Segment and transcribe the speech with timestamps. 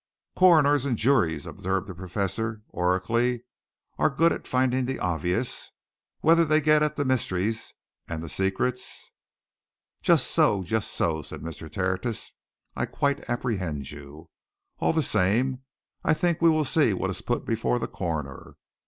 [0.35, 3.43] "Coroners and juries," observed the Professor oracularly,
[3.99, 5.69] "are good at finding the obvious.
[6.21, 7.71] Whether they get at the mysteries
[8.07, 9.11] and the secrets"
[10.01, 11.71] "Just so just so!" said Mr.
[11.71, 12.31] Tertius.
[12.75, 14.31] "I quite apprehend you.
[14.79, 15.61] All the same,
[16.03, 18.55] I think we will see what is put before the coroner.